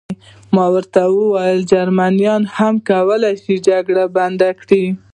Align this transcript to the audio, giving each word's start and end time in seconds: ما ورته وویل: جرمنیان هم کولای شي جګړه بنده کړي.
ما 0.55 0.65
ورته 0.75 1.01
وویل: 1.09 1.59
جرمنیان 1.71 2.43
هم 2.55 2.75
کولای 2.89 3.35
شي 3.43 3.55
جګړه 3.67 4.03
بنده 4.17 4.49
کړي. 4.61 4.83